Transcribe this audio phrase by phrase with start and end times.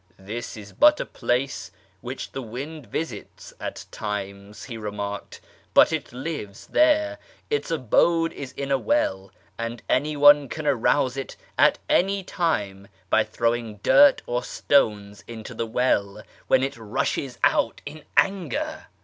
[0.17, 1.69] "This is but a ]ilace
[2.01, 5.39] which the wind visits at times," he remarked,"
[5.75, 7.19] but it lives there:
[7.51, 9.29] its abode is in a well,
[9.59, 15.67] and anyone can arouse it at any time by throwing dirt or stones into the
[15.67, 18.87] well, when it rushes out in anger."